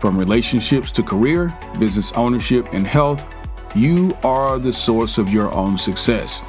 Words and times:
From 0.00 0.16
relationships 0.16 0.90
to 0.92 1.02
career, 1.02 1.54
business 1.78 2.10
ownership, 2.12 2.72
and 2.72 2.86
health, 2.86 3.22
you 3.74 4.16
are 4.24 4.58
the 4.58 4.72
source 4.72 5.18
of 5.18 5.28
your 5.28 5.52
own 5.52 5.76
success. 5.76 6.42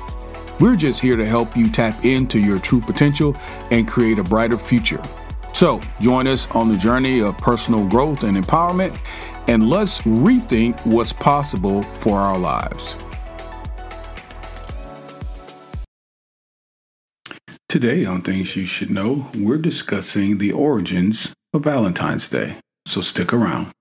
We're 0.62 0.77
just 0.77 1.02
here 1.02 1.18
to 1.18 1.26
help 1.26 1.58
you 1.58 1.70
tap 1.70 2.05
into 2.05 2.40
your 2.40 2.60
true 2.60 2.80
potential 2.80 3.36
and 3.70 3.86
create 3.86 4.20
a 4.20 4.24
brighter 4.24 4.58
future. 4.58 5.02
So, 5.54 5.82
join 6.00 6.27
us 6.27 6.50
on 6.52 6.70
the 6.70 6.77
journey 6.77 7.22
of 7.22 7.38
personal 7.40 7.86
growth 7.86 8.24
and 8.24 8.38
empowerment, 8.38 8.98
and 9.50 9.70
let's 9.70 9.99
rethink 9.99 10.80
what's 10.86 11.12
possible 11.12 11.84
for 11.84 12.20
our 12.20 12.38
lives. 12.38 12.96
Today 17.68 18.05
on 18.05 18.22
Things 18.22 18.55
You 18.55 18.63
Should 18.63 18.91
Know, 18.91 19.30
we're 19.36 19.58
discussing 19.58 20.38
the 20.38 20.54
origins 20.54 21.34
of 21.54 21.66
Valentine's 21.66 22.30
Day 22.30 22.55
so 22.85 23.02
stick 23.02 23.34
around. 23.34 23.71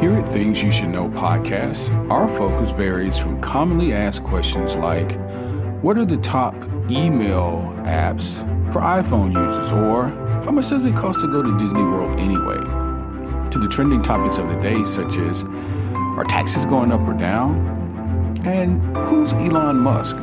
Here 0.00 0.14
at 0.14 0.28
Things 0.28 0.62
You 0.62 0.70
Should 0.70 0.90
Know 0.90 1.08
podcast, 1.08 1.90
our 2.08 2.28
focus 2.28 2.70
varies 2.70 3.18
from 3.18 3.40
commonly 3.40 3.92
asked 3.92 4.22
questions 4.22 4.76
like 4.76 5.12
What 5.82 5.98
are 5.98 6.04
the 6.04 6.18
top 6.18 6.54
email 6.88 7.74
apps 7.84 8.40
for 8.72 8.80
iPhone 8.80 9.34
users? 9.34 9.72
Or 9.72 10.06
How 10.44 10.52
much 10.52 10.68
does 10.68 10.84
it 10.84 10.94
cost 10.94 11.20
to 11.22 11.26
go 11.26 11.42
to 11.42 11.58
Disney 11.58 11.82
World 11.82 12.18
anyway? 12.20 12.58
To 13.50 13.58
the 13.58 13.68
trending 13.68 14.02
topics 14.02 14.38
of 14.38 14.48
the 14.48 14.60
day, 14.60 14.84
such 14.84 15.16
as 15.18 15.42
Are 16.16 16.24
taxes 16.24 16.64
going 16.64 16.92
up 16.92 17.00
or 17.00 17.14
down? 17.14 17.77
And 18.48 18.96
who's 18.96 19.34
Elon 19.34 19.78
Musk? 19.78 20.16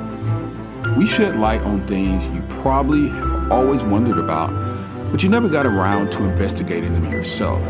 We 0.98 1.06
shed 1.06 1.36
light 1.36 1.62
on 1.62 1.86
things 1.86 2.26
you 2.30 2.42
probably 2.64 3.08
have 3.10 3.52
always 3.52 3.84
wondered 3.84 4.18
about, 4.18 4.50
but 5.12 5.22
you 5.22 5.30
never 5.30 5.48
got 5.48 5.68
around 5.68 6.12
to 6.14 6.24
investigating 6.24 6.94
them 6.94 7.12
yourself. 7.12 7.62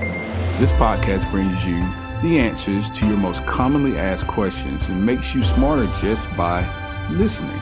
This 0.58 0.72
podcast 0.72 1.30
brings 1.30 1.68
you 1.68 1.80
the 2.22 2.40
answers 2.40 2.90
to 2.92 3.06
your 3.06 3.18
most 3.18 3.46
commonly 3.46 3.98
asked 3.98 4.28
questions 4.28 4.88
and 4.88 5.06
makes 5.06 5.36
you 5.36 5.44
smarter 5.44 5.88
just 6.00 6.34
by 6.38 6.66
listening. 7.10 7.60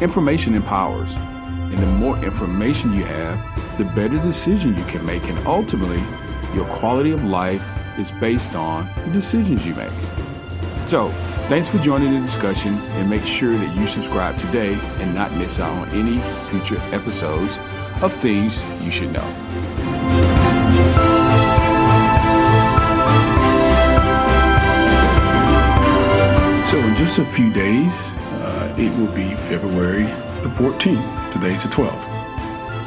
Information 0.00 0.56
empowers, 0.56 1.14
and 1.14 1.78
the 1.78 1.86
more 1.86 2.18
information 2.24 2.92
you 2.92 3.04
have, 3.04 3.78
the 3.78 3.84
better 3.84 4.18
decision 4.18 4.76
you 4.76 4.84
can 4.86 5.06
make, 5.06 5.22
and 5.28 5.38
ultimately, 5.46 6.02
your 6.56 6.66
quality 6.70 7.12
of 7.12 7.24
life 7.24 7.64
is 8.00 8.10
based 8.10 8.56
on 8.56 8.90
the 9.04 9.12
decisions 9.12 9.64
you 9.64 9.76
make. 9.76 9.92
So, 10.90 11.12
Thanks 11.50 11.68
for 11.68 11.78
joining 11.78 12.12
the 12.12 12.20
discussion 12.20 12.78
and 12.92 13.10
make 13.10 13.26
sure 13.26 13.56
that 13.56 13.76
you 13.76 13.84
subscribe 13.84 14.38
today 14.38 14.78
and 14.98 15.12
not 15.12 15.32
miss 15.32 15.58
out 15.58 15.72
on 15.72 15.88
any 15.88 16.20
future 16.48 16.80
episodes 16.94 17.58
of 18.02 18.12
Things 18.12 18.64
You 18.84 18.92
Should 18.92 19.12
Know. 19.12 19.28
So, 26.64 26.78
in 26.78 26.94
just 26.94 27.18
a 27.18 27.24
few 27.24 27.52
days, 27.52 28.12
uh, 28.12 28.72
it 28.78 28.96
will 28.96 29.12
be 29.12 29.34
February 29.34 30.04
the 30.44 30.50
14th. 30.50 31.32
Today's 31.32 31.64
the 31.64 31.68
12th. 31.68 32.06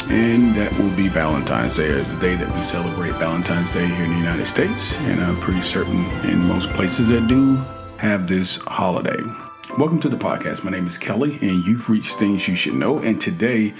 And 0.10 0.56
that 0.56 0.72
will 0.80 0.96
be 0.96 1.10
Valentine's 1.10 1.76
Day, 1.76 2.02
the 2.02 2.20
day 2.22 2.36
that 2.36 2.56
we 2.56 2.62
celebrate 2.64 3.12
Valentine's 3.16 3.72
Day 3.72 3.88
here 3.88 4.06
in 4.06 4.12
the 4.12 4.18
United 4.20 4.46
States. 4.46 4.96
And 5.00 5.22
I'm 5.22 5.38
pretty 5.42 5.64
certain 5.64 6.06
in 6.30 6.40
most 6.48 6.70
places 6.70 7.10
that 7.10 7.28
do 7.28 7.58
have 8.04 8.28
this 8.28 8.58
holiday. 8.58 9.16
Welcome 9.78 10.02
to 10.02 10.10
the 10.10 10.18
podcast. 10.18 10.66
My 10.66 10.72
name 10.72 10.88
is 10.88 10.98
Kelly, 10.98 11.38
and 11.42 11.64
you've 11.64 11.90
reached 11.90 12.20
Things 12.20 12.46
You 12.50 12.56
Should 12.58 12.74
Know. 12.74 13.00
And 13.00 13.20
today 13.20 13.74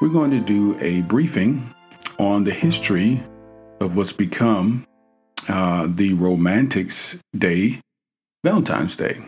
we're 0.00 0.10
going 0.10 0.30
to 0.30 0.38
do 0.38 0.78
a 0.78 1.00
briefing 1.02 1.74
on 2.20 2.44
the 2.44 2.52
history 2.52 3.20
of 3.80 3.96
what's 3.96 4.12
become 4.12 4.86
uh, 5.48 5.88
the 5.90 6.14
Romantics 6.14 7.18
Day, 7.36 7.80
Valentine's 8.44 8.94
Day. 8.94 9.18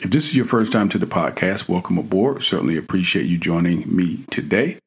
If 0.00 0.10
this 0.10 0.28
is 0.28 0.34
your 0.34 0.46
first 0.46 0.72
time 0.72 0.88
to 0.88 0.98
the 0.98 1.04
podcast, 1.04 1.68
welcome 1.68 1.98
aboard. 1.98 2.42
Certainly 2.42 2.78
appreciate 2.78 3.26
you 3.26 3.36
joining 3.36 3.94
me 3.94 4.24
today. 4.30 4.78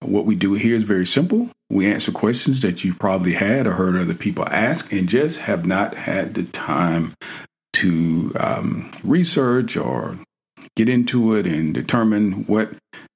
What 0.00 0.26
we 0.26 0.34
do 0.34 0.54
here 0.54 0.74
is 0.74 0.82
very 0.82 1.06
simple. 1.06 1.50
We 1.70 1.86
answer 1.86 2.10
questions 2.10 2.62
that 2.62 2.82
you've 2.82 2.98
probably 2.98 3.34
had 3.34 3.68
or 3.68 3.74
heard 3.74 3.94
other 3.94 4.14
people 4.14 4.44
ask 4.48 4.92
and 4.92 5.08
just 5.08 5.42
have 5.42 5.66
not 5.66 5.94
had 5.94 6.34
the 6.34 6.42
time 6.42 7.14
to 7.78 8.32
um, 8.38 8.90
research 9.02 9.76
or 9.76 10.18
get 10.76 10.88
into 10.88 11.34
it 11.34 11.46
and 11.46 11.74
determine 11.74 12.44
what 12.46 12.72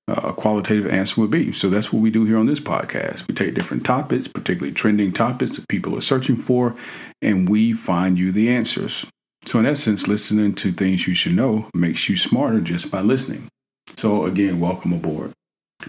a 0.09 0.33
qualitative 0.33 0.87
answer 0.87 1.21
would 1.21 1.31
be. 1.31 1.53
So 1.53 1.71
that's 1.71 1.93
what 1.93 2.03
we 2.03 2.11
do 2.11 2.25
here 2.25 2.37
on 2.37 2.47
this 2.47 2.61
podcast. 2.61 3.29
We 3.29 3.35
take 3.35 3.55
different 3.55 3.85
topics, 3.85 4.29
particularly 4.29 4.75
trending 4.75 5.13
topics 5.13 5.57
that 5.57 5.69
people 5.69 5.97
are 5.97 6.03
searching 6.03 6.37
for, 6.37 6.75
and 7.21 7.49
we 7.49 7.73
find 7.73 8.19
you 8.19 8.33
the 8.33 8.49
answers. 8.49 9.07
So, 9.45 9.59
in 9.59 9.67
essence, 9.67 10.07
listening 10.07 10.55
to 10.57 10.73
things 10.73 11.09
you 11.09 11.15
should 11.15 11.35
know 11.35 11.69
makes 11.75 12.09
you 12.09 12.17
smarter 12.17 12.61
just 12.61 12.91
by 12.91 13.01
listening. 13.01 13.49
So, 13.97 14.25
again, 14.25 14.61
welcome 14.61 14.93
aboard. 14.93 15.33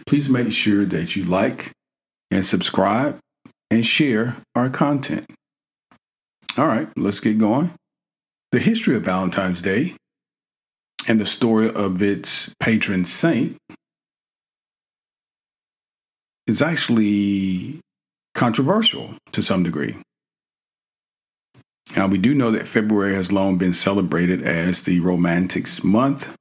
Please 0.07 0.27
make 0.27 0.51
sure 0.51 0.85
that 0.85 1.15
you 1.15 1.23
like 1.23 1.71
and 2.31 2.43
subscribe 2.43 3.19
and 3.69 3.85
share 3.85 4.37
our 4.55 4.69
content. 4.69 5.25
All 6.57 6.65
right, 6.65 6.87
let's 6.97 7.19
get 7.19 7.37
going. 7.37 7.73
The 8.53 8.59
history 8.59 8.95
of 8.95 9.01
Valentine's 9.01 9.63
Day 9.63 9.95
and 11.07 11.19
the 11.19 11.25
story 11.25 11.73
of 11.73 12.03
its 12.03 12.53
patron 12.59 13.03
saint 13.03 13.57
is 16.45 16.61
actually 16.61 17.79
controversial 18.35 19.15
to 19.31 19.41
some 19.41 19.63
degree. 19.63 19.95
Now, 21.95 22.05
we 22.05 22.19
do 22.19 22.35
know 22.35 22.51
that 22.51 22.67
February 22.67 23.15
has 23.15 23.31
long 23.31 23.57
been 23.57 23.73
celebrated 23.73 24.43
as 24.43 24.83
the 24.83 24.99
Romantics 24.99 25.83
Month. 25.83 26.35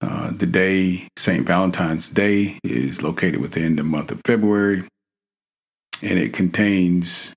Uh, 0.00 0.30
the 0.30 0.46
day, 0.46 1.08
St. 1.16 1.44
Valentine's 1.44 2.08
Day, 2.08 2.60
is 2.62 3.02
located 3.02 3.40
within 3.40 3.74
the 3.74 3.82
month 3.82 4.12
of 4.12 4.20
February, 4.24 4.84
and 6.00 6.16
it 6.16 6.32
contains 6.32 7.32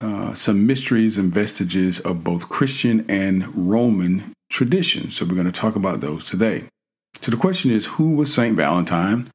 uh, 0.00 0.34
some 0.34 0.66
mysteries 0.66 1.18
and 1.18 1.32
vestiges 1.32 2.00
of 2.00 2.22
both 2.22 2.48
Christian 2.48 3.04
and 3.08 3.46
Roman 3.54 4.32
tradition. 4.50 5.10
So 5.10 5.24
we're 5.24 5.34
going 5.34 5.46
to 5.46 5.52
talk 5.52 5.76
about 5.76 6.00
those 6.00 6.24
today. 6.24 6.64
So 7.22 7.30
the 7.30 7.36
question 7.36 7.70
is 7.70 7.86
who 7.86 8.14
was 8.14 8.32
St. 8.32 8.54
Valentine 8.54 9.30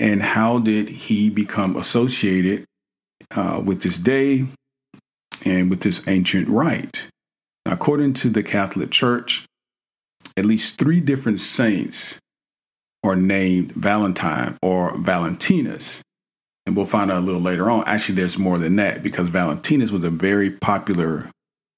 and 0.00 0.22
how 0.22 0.58
did 0.58 0.88
he 0.88 1.30
become 1.30 1.76
associated 1.76 2.64
uh, 3.34 3.60
with 3.64 3.82
this 3.82 3.98
day 3.98 4.46
and 5.44 5.70
with 5.70 5.80
this 5.80 6.06
ancient 6.08 6.48
rite? 6.48 7.08
Now, 7.64 7.72
according 7.72 8.14
to 8.14 8.30
the 8.30 8.42
Catholic 8.42 8.90
Church, 8.90 9.44
at 10.36 10.46
least 10.46 10.78
three 10.78 11.00
different 11.00 11.40
saints 11.40 12.18
are 13.02 13.16
named 13.16 13.72
Valentine 13.72 14.56
or 14.62 14.96
Valentinus 14.98 16.02
and 16.66 16.76
we'll 16.76 16.86
find 16.86 17.10
out 17.10 17.18
a 17.18 17.26
little 17.26 17.40
later 17.40 17.70
on. 17.70 17.84
Actually, 17.86 18.16
there's 18.16 18.38
more 18.38 18.58
than 18.58 18.76
that 18.76 19.02
because 19.02 19.28
Valentinus 19.28 19.90
was 19.90 20.04
a 20.04 20.10
very 20.10 20.50
popular 20.50 21.30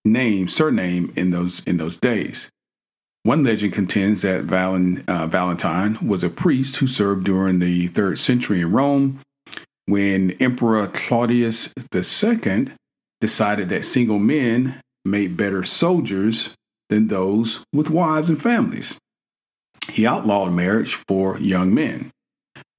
name, 0.04 0.48
surname 0.48 1.12
in 1.14 1.30
those 1.30 1.60
in 1.60 1.76
those 1.76 1.96
days. 1.96 2.48
One 3.22 3.44
legend 3.44 3.74
contends 3.74 4.22
that 4.22 4.46
Valen, 4.46 5.06
uh, 5.06 5.26
Valentine 5.26 5.98
was 6.06 6.24
a 6.24 6.30
priest 6.30 6.76
who 6.76 6.86
served 6.86 7.24
during 7.24 7.58
the 7.58 7.88
third 7.88 8.18
century 8.18 8.60
in 8.60 8.72
Rome 8.72 9.20
when 9.86 10.30
Emperor 10.32 10.86
Claudius 10.86 11.72
II 11.94 12.68
decided 13.20 13.68
that 13.68 13.84
single 13.84 14.18
men 14.18 14.80
made 15.04 15.36
better 15.36 15.64
soldiers 15.64 16.54
than 16.88 17.08
those 17.08 17.64
with 17.72 17.90
wives 17.90 18.28
and 18.28 18.40
families. 18.40 18.96
He 19.90 20.06
outlawed 20.06 20.52
marriage 20.52 20.94
for 21.08 21.38
young 21.38 21.74
men. 21.74 22.10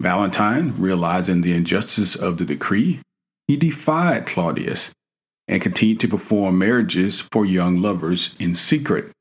Valentine, 0.01 0.74
realizing 0.78 1.42
the 1.42 1.54
injustice 1.54 2.16
of 2.16 2.38
the 2.38 2.46
decree, 2.46 3.01
he 3.48 3.57
defied 3.57 4.25
Claudius 4.25 4.92
and 5.48 5.62
continued 5.62 6.00
to 6.00 6.07
perform 6.07 6.57
marriages 6.57 7.22
for 7.31 7.46
young 7.46 7.81
lovers 7.81 8.36
in 8.40 8.56
secret. 8.56 9.12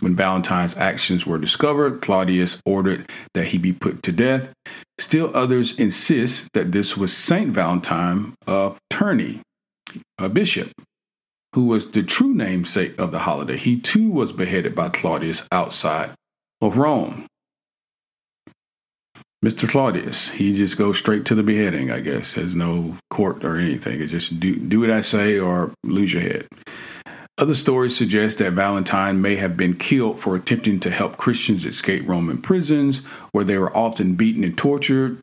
When 0.00 0.16
Valentine's 0.16 0.76
actions 0.76 1.26
were 1.26 1.38
discovered, 1.38 2.02
Claudius 2.02 2.60
ordered 2.66 3.08
that 3.34 3.48
he 3.48 3.58
be 3.58 3.72
put 3.72 4.02
to 4.02 4.12
death. 4.12 4.52
Still 4.98 5.30
others 5.34 5.78
insist 5.78 6.48
that 6.54 6.72
this 6.72 6.96
was 6.96 7.16
Saint 7.16 7.54
Valentine 7.54 8.34
of 8.46 8.78
Terni, 8.90 9.40
a 10.18 10.28
bishop, 10.28 10.72
who 11.54 11.66
was 11.66 11.90
the 11.90 12.02
true 12.02 12.34
namesake 12.34 12.98
of 12.98 13.10
the 13.10 13.20
holiday. 13.20 13.56
He 13.56 13.78
too 13.78 14.10
was 14.10 14.32
beheaded 14.32 14.74
by 14.74 14.88
Claudius 14.88 15.46
outside 15.52 16.12
of 16.60 16.76
Rome. 16.76 17.26
Mr. 19.42 19.66
Claudius, 19.66 20.28
he 20.28 20.54
just 20.54 20.76
goes 20.76 20.98
straight 20.98 21.24
to 21.24 21.34
the 21.34 21.42
beheading, 21.42 21.90
I 21.90 22.00
guess. 22.00 22.34
Has 22.34 22.54
no 22.54 22.98
court 23.08 23.42
or 23.42 23.56
anything. 23.56 23.98
It 24.00 24.08
just 24.08 24.38
do 24.38 24.58
do 24.58 24.80
what 24.80 24.90
I 24.90 25.00
say 25.00 25.38
or 25.38 25.72
lose 25.82 26.12
your 26.12 26.22
head. 26.22 26.46
Other 27.38 27.54
stories 27.54 27.96
suggest 27.96 28.36
that 28.36 28.52
Valentine 28.52 29.22
may 29.22 29.36
have 29.36 29.56
been 29.56 29.76
killed 29.76 30.20
for 30.20 30.36
attempting 30.36 30.78
to 30.80 30.90
help 30.90 31.16
Christians 31.16 31.64
escape 31.64 32.06
Roman 32.06 32.42
prisons, 32.42 32.98
where 33.32 33.44
they 33.44 33.56
were 33.56 33.74
often 33.74 34.14
beaten 34.14 34.44
and 34.44 34.58
tortured. 34.58 35.22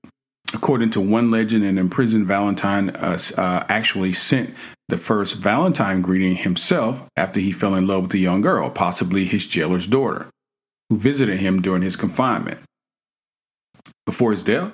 According 0.51 0.89
to 0.91 1.01
one 1.01 1.29
legend, 1.29 1.63
an 1.63 1.77
imprisoned 1.77 2.25
Valentine 2.25 2.89
uh, 2.91 3.19
uh, 3.37 3.65
actually 3.69 4.13
sent 4.13 4.55
the 4.87 4.97
first 4.97 5.35
Valentine 5.35 6.01
greeting 6.01 6.37
himself 6.37 7.03
after 7.15 7.39
he 7.39 7.51
fell 7.51 7.75
in 7.75 7.85
love 7.85 8.03
with 8.03 8.13
a 8.15 8.17
young 8.17 8.41
girl, 8.41 8.71
possibly 8.71 9.25
his 9.25 9.45
jailer's 9.45 9.85
daughter, 9.85 10.27
who 10.89 10.97
visited 10.97 11.37
him 11.37 11.61
during 11.61 11.83
his 11.83 11.95
confinement. 11.95 12.61
Before 14.05 14.31
his 14.31 14.43
death, 14.43 14.73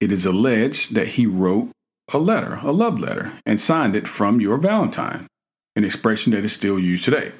it 0.00 0.12
is 0.12 0.24
alleged 0.24 0.94
that 0.94 1.08
he 1.08 1.26
wrote 1.26 1.70
a 2.12 2.18
letter, 2.18 2.58
a 2.62 2.72
love 2.72 3.00
letter, 3.00 3.32
and 3.44 3.60
signed 3.60 3.94
it 3.94 4.08
from 4.08 4.40
your 4.40 4.56
Valentine, 4.58 5.26
an 5.76 5.84
expression 5.84 6.32
that 6.32 6.44
is 6.44 6.52
still 6.52 6.78
used 6.78 7.04
today. 7.04 7.32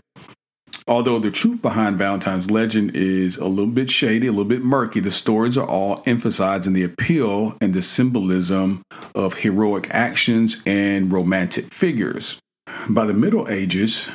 Although 0.87 1.19
the 1.19 1.31
truth 1.31 1.60
behind 1.60 1.99
Valentine's 1.99 2.50
legend 2.50 2.96
is 2.96 3.37
a 3.37 3.44
little 3.44 3.70
bit 3.70 3.90
shady, 3.90 4.26
a 4.26 4.31
little 4.32 4.46
bit 4.46 4.64
murky, 4.64 5.00
the 5.00 5.12
stories 5.12 5.58
are 5.58 5.66
all 5.66 6.02
emphasizing 6.06 6.72
the 6.72 6.82
appeal 6.82 7.56
and 7.60 7.75
the 7.75 7.82
symbolism 7.82 8.82
of 9.14 9.34
heroic 9.34 9.88
actions 9.90 10.62
and 10.64 11.12
romantic 11.12 11.72
figures. 11.75 12.38
By 12.88 13.05
the 13.05 13.12
Middle 13.12 13.50
Ages, 13.50 14.08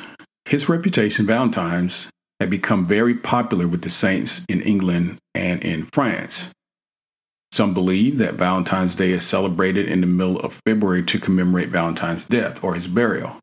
his 0.46 0.68
reputation, 0.68 1.26
Valentine's, 1.26 2.08
had 2.40 2.50
become 2.50 2.84
very 2.84 3.14
popular 3.14 3.68
with 3.68 3.82
the 3.82 3.90
saints 3.90 4.42
in 4.48 4.60
England 4.60 5.18
and 5.32 5.62
in 5.62 5.86
France. 5.92 6.48
Some 7.54 7.72
believe 7.72 8.18
that 8.18 8.34
Valentine's 8.34 8.96
Day 8.96 9.12
is 9.12 9.24
celebrated 9.24 9.88
in 9.88 10.00
the 10.00 10.08
middle 10.08 10.40
of 10.40 10.60
February 10.66 11.04
to 11.04 11.20
commemorate 11.20 11.68
Valentine's 11.68 12.24
death 12.24 12.64
or 12.64 12.74
his 12.74 12.88
burial. 12.88 13.36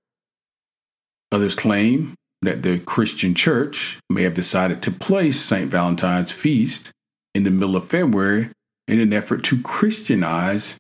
Others 1.32 1.56
claim 1.56 2.16
that 2.42 2.62
the 2.62 2.80
Christian 2.80 3.34
church 3.34 4.00
may 4.10 4.24
have 4.24 4.34
decided 4.34 4.82
to 4.82 4.92
place 4.92 5.40
St. 5.40 5.72
Valentine's 5.72 6.34
feast 6.34 6.92
in 7.34 7.44
the 7.44 7.50
middle 7.52 7.78
of 7.78 7.88
February 7.88 8.50
in 8.86 9.00
an 9.00 9.14
effort 9.14 9.46
to 9.46 9.62
Christianize 9.62 10.76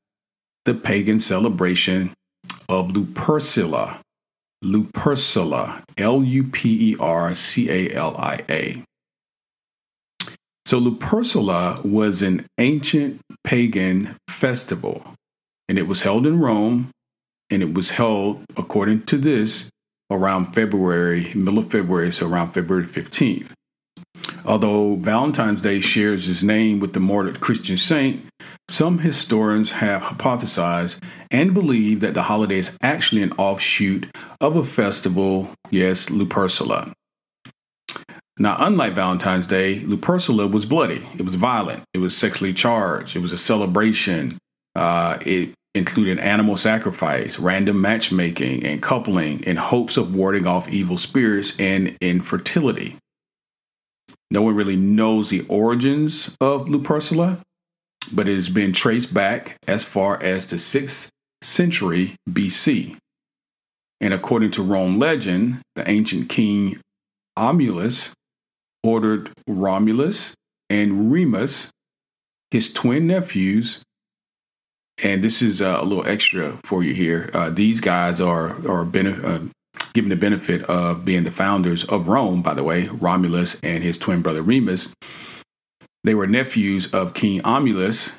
the 0.65 0.73
pagan 0.73 1.21
celebration 1.21 2.11
of 2.67 2.89
Lupercalia. 2.89 4.01
Lupercalia, 4.61 5.81
L 5.97 6.21
U 6.21 6.43
P 6.43 6.91
E 6.91 6.97
R 6.99 7.33
C 7.33 7.69
A 7.69 7.95
L 7.95 8.13
I 8.17 8.41
A. 8.49 8.83
So 10.71 10.79
Lupercalia 10.79 11.83
was 11.85 12.21
an 12.21 12.45
ancient 12.57 13.19
pagan 13.43 14.15
festival, 14.29 15.03
and 15.67 15.77
it 15.77 15.85
was 15.85 16.03
held 16.03 16.25
in 16.25 16.39
Rome, 16.39 16.91
and 17.49 17.61
it 17.61 17.73
was 17.73 17.89
held, 17.89 18.45
according 18.55 19.01
to 19.07 19.17
this, 19.17 19.65
around 20.09 20.53
February, 20.53 21.33
middle 21.35 21.59
of 21.59 21.69
February, 21.69 22.13
so 22.13 22.25
around 22.25 22.53
February 22.53 22.85
15th. 22.85 23.51
Although 24.45 24.95
Valentine's 24.95 25.59
Day 25.59 25.81
shares 25.81 26.29
its 26.29 26.41
name 26.41 26.79
with 26.79 26.93
the 26.93 27.01
martyred 27.01 27.41
Christian 27.41 27.75
saint, 27.75 28.25
some 28.69 28.99
historians 28.99 29.71
have 29.71 30.03
hypothesized 30.03 31.03
and 31.29 31.53
believe 31.53 31.99
that 31.99 32.13
the 32.13 32.23
holiday 32.23 32.59
is 32.59 32.71
actually 32.81 33.23
an 33.23 33.33
offshoot 33.33 34.07
of 34.39 34.55
a 34.55 34.63
festival, 34.63 35.51
yes, 35.69 36.05
Lupercalia. 36.05 36.93
Now, 38.39 38.55
unlike 38.59 38.93
Valentine's 38.93 39.47
Day, 39.47 39.81
Lupercalia 39.81 40.49
was 40.51 40.65
bloody. 40.65 41.05
It 41.17 41.23
was 41.23 41.35
violent. 41.35 41.83
It 41.93 41.99
was 41.99 42.15
sexually 42.15 42.53
charged. 42.53 43.15
It 43.15 43.19
was 43.19 43.33
a 43.33 43.37
celebration. 43.37 44.37
Uh, 44.75 45.17
it 45.25 45.53
included 45.73 46.19
animal 46.19 46.57
sacrifice, 46.57 47.39
random 47.39 47.81
matchmaking, 47.81 48.65
and 48.65 48.81
coupling 48.81 49.41
in 49.41 49.57
hopes 49.57 49.97
of 49.97 50.15
warding 50.15 50.47
off 50.47 50.69
evil 50.69 50.97
spirits 50.97 51.53
and 51.59 51.95
infertility. 52.01 52.97
No 54.31 54.41
one 54.41 54.55
really 54.55 54.77
knows 54.77 55.29
the 55.29 55.45
origins 55.47 56.35
of 56.39 56.67
Lupercalia, 56.67 57.39
but 58.13 58.27
it 58.27 58.35
has 58.35 58.49
been 58.49 58.73
traced 58.73 59.13
back 59.13 59.57
as 59.67 59.83
far 59.83 60.21
as 60.23 60.45
the 60.45 60.55
6th 60.55 61.09
century 61.41 62.15
BC. 62.29 62.97
And 63.99 64.13
according 64.13 64.51
to 64.51 64.63
Rome 64.63 64.97
legend, 64.97 65.61
the 65.75 65.89
ancient 65.89 66.29
king 66.29 66.79
Amulius 67.37 68.11
ordered 68.83 69.31
Romulus 69.47 70.33
and 70.69 71.11
Remus, 71.11 71.69
his 72.49 72.71
twin 72.71 73.07
nephews, 73.07 73.83
and 75.03 75.23
this 75.23 75.41
is 75.41 75.61
uh, 75.61 75.79
a 75.81 75.85
little 75.85 76.07
extra 76.07 76.59
for 76.63 76.83
you 76.83 76.93
here. 76.93 77.29
Uh, 77.33 77.49
these 77.49 77.81
guys 77.81 78.21
are 78.21 78.49
are 78.49 78.85
benef- 78.85 79.23
uh, 79.23 79.47
given 79.93 80.09
the 80.09 80.15
benefit 80.15 80.63
of 80.63 81.05
being 81.05 81.23
the 81.23 81.31
founders 81.31 81.83
of 81.85 82.07
Rome. 82.07 82.41
By 82.41 82.53
the 82.53 82.63
way, 82.63 82.87
Romulus 82.87 83.59
and 83.61 83.83
his 83.83 83.97
twin 83.97 84.21
brother 84.21 84.41
Remus, 84.41 84.89
they 86.03 86.13
were 86.13 86.27
nephews 86.27 86.87
of 86.93 87.13
King 87.13 87.41
Amulius. 87.41 88.11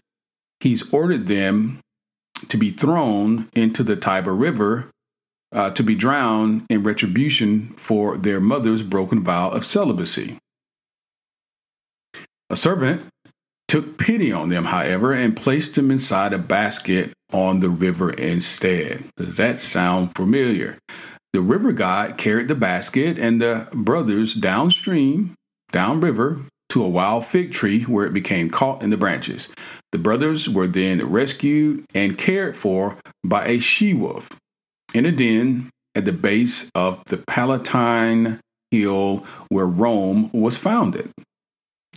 He's 0.61 0.93
ordered 0.93 1.27
them 1.27 1.81
to 2.49 2.57
be 2.57 2.71
thrown 2.71 3.49
into 3.55 3.83
the 3.83 3.97
Tiber 3.97 4.35
River 4.35 4.91
uh, 5.53 5.71
to 5.71 5.83
be 5.83 5.95
drowned 5.95 6.67
in 6.69 6.83
retribution 6.83 7.69
for 7.77 8.17
their 8.17 8.41
mother's 8.41 8.83
broken 8.83 9.23
vow 9.23 9.51
of 9.51 9.65
celibacy. 9.65 10.39
A 12.53 12.57
servant 12.57 13.07
took 13.67 13.97
pity 13.97 14.31
on 14.31 14.51
them, 14.51 14.67
however, 14.67 15.15
and 15.15 15.35
placed 15.35 15.75
them 15.75 15.91
inside 15.91 16.35
a 16.35 16.39
basket 16.39 17.15
on 17.33 17.61
the 17.61 17.71
river 17.71 18.11
instead. 18.11 19.05
Does 19.17 19.39
that 19.39 19.59
sound 19.59 20.15
familiar? 20.15 20.77
The 21.33 21.41
river 21.41 21.73
god 21.73 22.19
carried 22.19 22.49
the 22.49 22.55
basket 22.55 23.19
and 23.19 23.41
the 23.41 23.69
brothers 23.73 24.35
downstream, 24.35 25.35
downriver, 25.71 26.43
to 26.69 26.85
a 26.85 26.89
wild 26.89 27.25
fig 27.25 27.53
tree 27.53 27.85
where 27.85 28.05
it 28.05 28.13
became 28.13 28.51
caught 28.51 28.83
in 28.83 28.91
the 28.91 28.99
branches. 28.99 29.49
The 29.91 29.99
brothers 29.99 30.47
were 30.47 30.67
then 30.67 31.03
rescued 31.09 31.87
and 31.95 32.19
cared 32.19 32.55
for 32.55 32.99
by 33.25 33.47
a 33.47 33.61
she 33.61 33.95
wolf 33.95 34.29
in 34.93 35.07
a 35.07 35.13
den 35.13 35.71
at 35.95 36.05
the 36.05 36.13
base 36.13 36.71
of 36.75 37.03
the 37.07 37.17
Palatine 37.17 38.41
Hill 38.71 39.25
where 39.49 39.67
Rome 39.67 40.31
was 40.35 40.59
founded. 40.59 41.11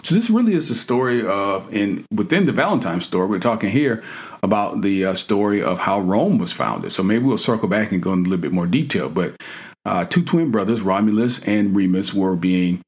So 0.05 0.13
this 0.13 0.29
really 0.29 0.53
is 0.53 0.69
the 0.69 0.75
story 0.75 1.25
of, 1.25 1.74
in 1.74 2.05
within 2.12 2.45
the 2.45 2.51
Valentine 2.51 3.01
story, 3.01 3.27
we're 3.27 3.39
talking 3.39 3.71
here 3.71 4.03
about 4.43 4.83
the 4.83 5.03
uh, 5.03 5.15
story 5.15 5.63
of 5.63 5.79
how 5.79 6.00
Rome 6.00 6.38
was 6.38 6.53
founded. 6.53 6.91
So 6.91 7.01
maybe 7.01 7.25
we'll 7.25 7.39
circle 7.39 7.67
back 7.67 7.91
and 7.91 8.03
go 8.03 8.13
into 8.13 8.29
a 8.29 8.29
little 8.29 8.43
bit 8.43 8.51
more 8.51 8.67
detail. 8.67 9.09
But 9.09 9.35
uh, 9.83 10.05
two 10.05 10.24
twin 10.24 10.51
brothers, 10.51 10.81
Romulus 10.81 11.39
and 11.47 11.75
Remus, 11.75 12.13
were 12.13 12.35
being 12.35 12.81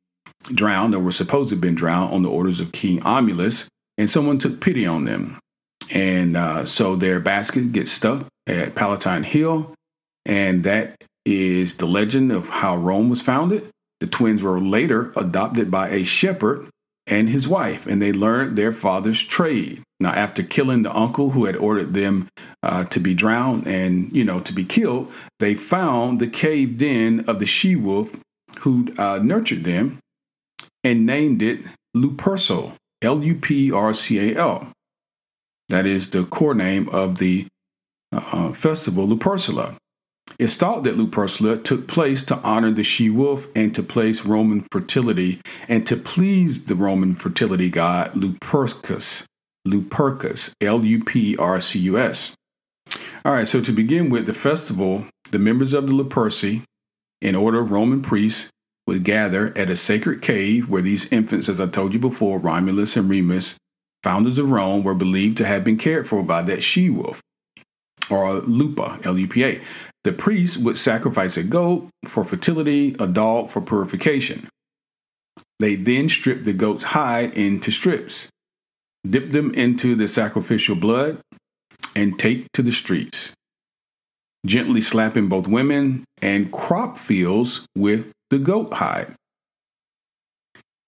drowned, 0.44 0.94
or 0.94 1.00
were 1.00 1.12
supposed 1.12 1.50
to 1.50 1.56
have 1.56 1.62
been 1.62 1.74
drowned, 1.74 2.14
on 2.14 2.22
the 2.22 2.30
orders 2.30 2.60
of 2.60 2.72
King 2.72 3.00
Amulius, 3.00 3.66
and 3.98 4.08
someone 4.08 4.38
took 4.38 4.62
pity 4.62 4.86
on 4.86 5.06
them, 5.06 5.40
and 5.92 6.38
uh, 6.38 6.66
so 6.68 6.96
their 6.96 7.20
basket 7.20 7.72
gets 7.72 7.92
stuck 7.92 8.28
at 8.46 8.76
Palatine 8.76 9.24
Hill, 9.24 9.74
and 10.28 10.64
that 10.66 11.04
is 11.26 11.78
the 11.78 11.88
legend 11.88 12.32
of 12.32 12.50
how 12.50 12.78
Rome 12.78 13.10
was 13.10 13.24
founded. 13.24 13.72
The 14.02 14.08
twins 14.08 14.44
were 14.44 14.62
later 14.62 15.12
adopted 15.16 15.72
by 15.72 15.90
a 15.90 16.04
shepherd 16.04 16.70
and 17.08 17.30
his 17.30 17.48
wife, 17.48 17.88
and 17.88 18.02
they 18.02 18.12
learned 18.12 18.58
their 18.58 18.74
father's 18.74 19.24
trade. 19.24 19.82
Now, 20.00 20.12
after 20.12 20.44
killing 20.44 20.84
the 20.84 20.96
uncle 20.96 21.32
who 21.32 21.46
had 21.46 21.56
ordered 21.56 21.94
them 21.94 22.28
uh, 22.62 22.84
to 22.86 23.00
be 23.00 23.14
drowned 23.14 23.66
and, 23.66 24.12
you 24.16 24.24
know, 24.24 24.40
to 24.42 24.54
be 24.54 24.64
killed, 24.64 25.12
they 25.40 25.56
found 25.56 26.20
the 26.20 26.28
cave 26.28 26.78
den 26.78 27.26
of 27.28 27.40
the 27.40 27.46
she 27.46 27.76
wolf 27.76 28.12
who 28.60 28.94
uh, 28.98 29.20
nurtured 29.24 29.64
them 29.64 30.00
and 30.84 31.06
named 31.06 31.42
it 31.42 31.62
Lupercal, 31.96 32.74
L 33.02 33.24
U 33.24 33.36
P 33.36 33.72
R 33.72 33.94
C 33.94 34.20
A 34.20 34.38
L. 34.38 34.72
That 35.70 35.86
is 35.86 36.10
the 36.10 36.26
core 36.26 36.54
name 36.54 36.88
of 36.90 37.18
the 37.18 37.48
uh, 38.12 38.52
festival, 38.52 39.08
Lupercalia. 39.08 39.76
It's 40.40 40.56
thought 40.56 40.84
that 40.84 40.98
Lupercalia 40.98 41.64
took 41.64 41.88
place 41.88 42.22
to 42.24 42.38
honor 42.38 42.72
the 42.72 42.84
she 42.84 43.10
wolf 43.10 43.48
and 43.56 43.74
to 43.74 43.82
place 43.82 44.26
Roman 44.26 44.66
fertility 44.72 45.42
and 45.68 45.86
to 45.88 45.96
please 45.96 46.66
the 46.66 46.76
Roman 46.76 47.16
fertility 47.16 47.70
god 47.70 48.14
Lupercus. 48.14 49.24
Lupercus, 49.68 50.52
L 50.62 50.86
U 50.86 51.04
P 51.04 51.36
R 51.38 51.60
C 51.60 51.80
U 51.80 51.98
S. 51.98 52.36
All 53.26 53.34
right, 53.34 53.48
so 53.48 53.62
to 53.62 53.72
begin 53.72 54.10
with 54.10 54.26
the 54.26 54.34
festival, 54.34 55.06
the 55.32 55.40
members 55.40 55.74
of 55.74 55.88
the 55.88 55.94
Luperci, 55.94 56.64
in 57.22 57.36
order 57.36 57.60
of 57.60 57.72
Roman 57.72 58.02
priests, 58.02 58.48
would 58.86 59.04
gather 59.04 59.52
at 59.58 59.70
a 59.70 59.76
sacred 59.76 60.22
cave 60.22 60.70
where 60.70 60.82
these 60.82 61.12
infants, 61.12 61.50
as 61.50 61.60
I 61.60 61.68
told 61.68 61.94
you 61.94 62.00
before, 62.00 62.40
Romulus 62.40 62.96
and 62.96 63.10
Remus, 63.10 63.56
founders 64.04 64.38
of 64.38 64.50
Rome, 64.50 64.84
were 64.84 64.96
believed 64.96 65.36
to 65.38 65.46
have 65.46 65.66
been 65.66 65.78
cared 65.78 66.08
for 66.08 66.24
by 66.24 66.42
that 66.44 66.64
she 66.64 66.90
wolf 66.90 67.22
or 68.10 68.36
lupa, 68.36 69.00
L 69.04 69.18
U 69.18 69.28
P 69.28 69.44
A. 69.44 69.62
The 70.08 70.14
priest 70.14 70.56
would 70.60 70.78
sacrifice 70.78 71.36
a 71.36 71.44
goat 71.44 71.90
for 72.06 72.24
fertility, 72.24 72.96
a 72.98 73.08
dog 73.08 73.50
for 73.50 73.60
purification. 73.60 74.48
They 75.60 75.76
then 75.76 76.08
stripped 76.08 76.46
the 76.46 76.54
goat's 76.54 76.86
hide 76.96 77.34
into 77.34 77.72
strips, 77.72 78.30
dip 79.06 79.34
them 79.34 79.54
into 79.54 79.96
the 79.96 80.08
sacrificial 80.08 80.78
blood, 80.78 81.20
and 81.94 82.18
take 82.18 82.50
to 82.54 82.62
the 82.62 82.72
streets, 82.72 83.34
gently 84.46 84.80
slapping 84.80 85.28
both 85.28 85.46
women 85.46 86.06
and 86.22 86.54
crop 86.54 86.98
fields 86.98 87.66
with 87.76 88.10
the 88.30 88.40
goat 88.40 88.76
hide. 88.76 89.14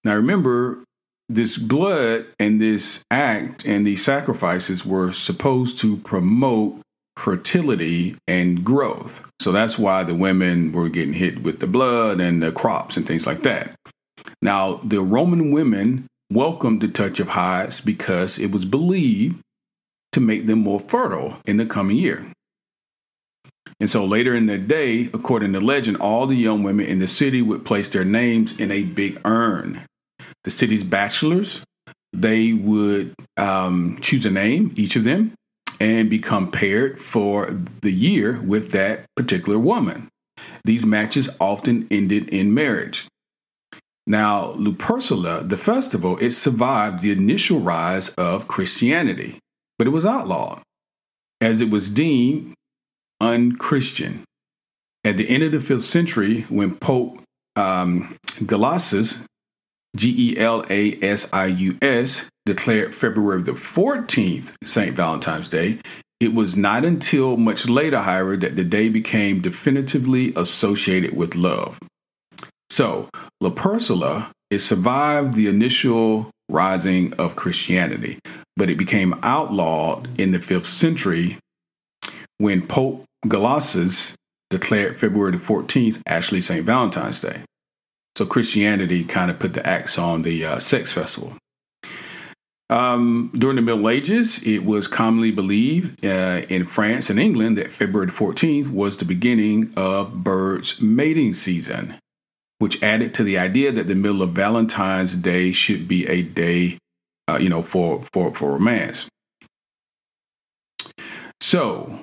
Now 0.06 0.16
remember, 0.16 0.82
this 1.28 1.58
blood 1.58 2.28
and 2.40 2.62
this 2.62 3.02
act 3.12 3.66
and 3.66 3.86
these 3.86 4.02
sacrifices 4.02 4.86
were 4.86 5.12
supposed 5.12 5.78
to 5.80 5.98
promote 5.98 6.80
fertility 7.20 8.16
and 8.28 8.64
growth. 8.64 9.24
So 9.42 9.52
that's 9.52 9.78
why 9.78 10.04
the 10.04 10.16
women 10.16 10.72
were 10.72 10.90
getting 10.90 11.14
hit 11.14 11.44
with 11.44 11.60
the 11.60 11.68
blood 11.68 12.22
and 12.22 12.42
the 12.42 12.52
crops 12.52 12.96
and 12.96 13.06
things 13.06 13.28
like 13.28 13.44
that. 13.44 13.76
Now, 14.42 14.76
the 14.84 15.02
Roman 15.02 15.52
women 15.52 16.08
welcomed 16.32 16.82
the 16.82 16.88
touch 16.88 17.20
of 17.20 17.30
hides 17.30 17.82
because 17.82 18.40
it 18.40 18.52
was 18.52 18.64
believed 18.64 19.42
to 20.14 20.22
make 20.22 20.46
them 20.46 20.60
more 20.60 20.80
fertile 20.80 21.38
in 21.46 21.58
the 21.58 21.66
coming 21.66 21.98
year. 21.98 22.26
And 23.82 23.90
so 23.90 24.06
later 24.06 24.34
in 24.34 24.48
the 24.48 24.58
day, 24.58 25.10
according 25.14 25.54
to 25.54 25.60
legend, 25.60 25.98
all 25.98 26.26
the 26.26 26.36
young 26.36 26.64
women 26.64 26.86
in 26.86 27.00
the 27.00 27.08
city 27.08 27.42
would 27.42 27.66
place 27.66 27.90
their 27.90 28.06
names 28.06 28.58
in 28.58 28.72
a 28.72 28.84
big 28.84 29.20
urn. 29.26 29.86
The 30.44 30.52
city's 30.52 30.84
bachelors, 30.84 31.62
they 32.14 32.54
would 32.54 33.14
um, 33.38 33.98
choose 34.02 34.26
a 34.26 34.32
name, 34.32 34.74
each 34.76 34.96
of 34.96 35.04
them, 35.04 35.34
and 35.80 36.10
become 36.10 36.52
paired 36.52 37.00
for 37.00 37.58
the 37.82 37.92
year 37.92 38.42
with 38.42 38.72
that 38.72 39.06
particular 39.16 39.58
woman. 39.58 40.10
These 40.64 40.86
matches 40.86 41.30
often 41.40 41.88
ended 41.90 42.30
in 42.30 42.54
marriage. 42.54 43.08
Now, 44.06 44.54
Lupercula, 44.54 45.48
the 45.48 45.58
festival, 45.58 46.18
it 46.18 46.32
survived 46.32 47.02
the 47.02 47.12
initial 47.12 47.60
rise 47.60 48.10
of 48.10 48.48
Christianity, 48.48 49.40
but 49.78 49.88
it 49.88 49.92
was 49.92 50.06
outlawed 50.06 50.62
as 51.42 51.62
it 51.62 51.70
was 51.70 51.90
deemed 51.90 52.54
unchristian. 53.22 54.24
At 55.04 55.18
the 55.18 55.30
end 55.30 55.44
of 55.44 55.52
the 55.52 55.60
fifth 55.60 55.86
century, 55.86 56.42
when 56.50 56.76
Pope 56.76 57.22
um, 57.56 58.18
Gelasius, 58.40 59.24
G 59.96 60.34
E 60.34 60.38
L 60.38 60.66
A 60.70 61.00
S 61.02 61.30
I 61.32 61.46
U 61.46 61.78
S, 61.82 62.26
declared 62.50 62.96
February 62.96 63.44
the 63.44 63.52
14th 63.52 64.56
St. 64.66 64.96
Valentine's 64.96 65.50
Day, 65.50 65.78
it 66.20 66.34
was 66.34 66.56
not 66.56 66.84
until 66.84 67.38
much 67.38 67.70
later, 67.70 68.00
however, 68.00 68.36
that 68.38 68.56
the 68.56 68.64
day 68.64 68.90
became 68.90 69.40
definitively 69.40 70.34
associated 70.36 71.16
with 71.16 71.36
love. 71.36 71.78
So, 72.72 73.08
Lupercula, 73.42 74.32
it 74.50 74.60
survived 74.60 75.36
the 75.36 75.48
initial 75.48 76.32
rising 76.50 77.14
of 77.14 77.36
Christianity, 77.36 78.18
but 78.58 78.72
it 78.72 78.78
became 78.78 79.20
outlawed 79.22 80.20
in 80.20 80.32
the 80.32 80.40
5th 80.40 80.66
century 80.66 81.38
when 82.40 82.66
Pope 82.66 83.06
Gelasius 83.26 84.14
declared 84.50 85.00
February 85.00 85.34
the 85.34 85.38
14th 85.38 86.02
actually 86.08 86.42
St. 86.42 86.66
Valentine's 86.66 87.22
Day. 87.22 87.44
So 88.18 88.26
Christianity 88.26 89.04
kind 89.04 89.30
of 89.30 89.38
put 89.38 89.54
the 89.54 89.66
axe 89.66 90.00
on 90.00 90.24
the 90.24 90.44
uh, 90.44 90.60
sex 90.60 90.92
festival. 90.92 91.38
Um, 92.70 93.32
during 93.34 93.56
the 93.56 93.64
Middle 93.64 93.90
Ages, 93.90 94.44
it 94.44 94.64
was 94.64 94.88
commonly 94.88 95.32
believed 95.32 96.06
uh, 96.06 96.44
in 96.50 96.66
France 96.66 97.10
and 97.10 97.20
England 97.20 97.58
that 97.58 97.72
February 97.72 98.08
the 98.08 98.14
14th 98.14 98.72
was 98.72 98.98
the 98.98 99.06
beginning 99.06 99.74
of 99.76 100.24
birds' 100.24 100.80
mating 100.80 101.34
season, 101.34 101.96
which 102.60 102.82
added 102.84 103.14
to 103.16 103.24
the 103.24 103.40
idea 103.40 103.72
that 103.72 103.88
the 103.88 103.96
middle 103.96 104.22
of 104.22 104.32
Valentine's 104.32 105.16
Day 105.16 105.52
should 105.52 105.88
be 105.88 106.08
a 106.08 106.22
day, 106.22 106.78
uh, 107.28 107.40
you 107.42 107.50
know, 107.50 107.64
for, 107.64 108.04
for, 108.14 108.34
for 108.36 108.52
romance. 108.52 109.08
So, 111.42 112.02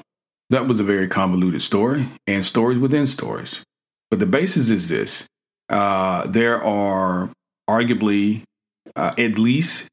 that 0.50 0.66
was 0.66 0.80
a 0.80 0.84
very 0.84 1.06
convoluted 1.06 1.62
story 1.62 2.08
and 2.26 2.44
stories 2.44 2.78
within 2.78 3.06
stories. 3.06 3.62
But 4.10 4.18
the 4.18 4.26
basis 4.26 4.70
is 4.70 4.88
this 4.88 5.26
uh, 5.68 6.26
there 6.26 6.62
are 6.62 7.30
arguably 7.68 8.42
uh, 8.94 9.14
at 9.18 9.38
least 9.38 9.88